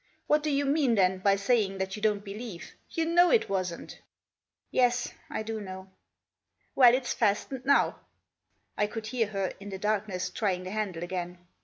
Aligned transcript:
What 0.25 0.41
do 0.41 0.49
you 0.49 0.65
mean, 0.65 0.95
then, 0.95 1.19
by 1.19 1.35
saying 1.35 1.77
that 1.77 1.95
you 1.95 2.01
don't 2.01 2.25
believe? 2.25 2.73
you 2.89 3.05
know 3.05 3.29
it 3.29 3.47
wasn't."" 3.49 3.99
Yes; 4.71 5.13
I 5.29 5.43
do 5.43 5.61
know."" 5.61 5.91
Well, 6.75 6.95
it's 6.95 7.13
fastened 7.13 7.67
now." 7.67 7.99
I 8.75 8.87
could 8.87 9.05
hear 9.05 9.27
her, 9.27 9.53
in 9.59 9.69
the 9.69 9.77
darkness, 9.77 10.31
trying 10.31 10.63
the 10.63 10.71
handle 10.71 11.03
again. 11.03 11.37